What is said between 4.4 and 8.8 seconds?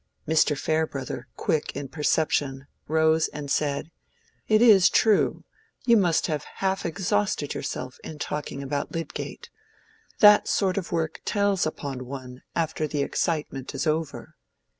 "It is true; you must have half exhausted yourself in talking